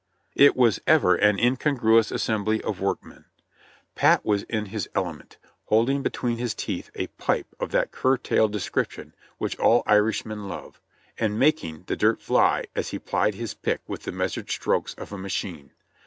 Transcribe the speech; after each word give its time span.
It 0.35 0.55
was 0.55 0.79
ever 0.87 1.13
an 1.15 1.37
incongruous 1.37 2.09
assembly 2.09 2.59
of 2.63 2.81
workmen. 2.81 3.25
Pat 3.93 4.25
was 4.25 4.41
in 4.41 4.45
BREAKING 4.45 4.57
IN 4.57 4.63
THE 4.63 4.69
VOLUNTEERS 4.69 4.89
47 4.95 4.95
his 4.95 5.05
element, 5.05 5.37
holding 5.65 6.01
between 6.01 6.37
his 6.37 6.55
teeth 6.55 6.89
a 6.95 7.07
pipe 7.23 7.45
of 7.59 7.69
that 7.69 7.91
curtailed 7.91 8.51
description 8.51 9.13
which 9.37 9.59
all 9.59 9.83
Irishmen 9.85 10.47
love, 10.47 10.81
and 11.19 11.37
making 11.37 11.83
the 11.85 11.95
dirt 11.95 12.19
fly 12.19 12.65
as 12.75 12.89
he 12.89 12.97
plied 12.97 13.35
his 13.35 13.53
pick 13.53 13.81
with 13.87 14.01
the 14.01 14.11
measured 14.11 14.49
strokes 14.49 14.95
of 14.95 15.13
a 15.13 15.19
machine. 15.19 15.71